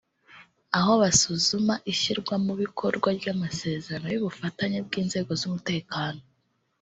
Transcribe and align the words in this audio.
aho 0.77 0.91
basuzuma 1.01 1.73
ishyirwamubikorwa 1.91 3.09
ry’amasezerano 3.17 4.07
y’ubufatanye 4.11 4.77
bw’inzego 4.85 5.31
z’umutekano 5.39 6.21